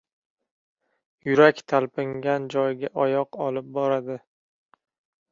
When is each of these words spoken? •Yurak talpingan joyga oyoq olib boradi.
•Yurak 1.27 1.59
talpingan 1.73 2.47
joyga 2.53 2.91
oyoq 3.03 3.37
olib 3.49 3.69
boradi. 3.77 4.17